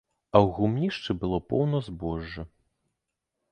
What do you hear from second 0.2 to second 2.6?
А ў гумнішчы было поўна збожжа.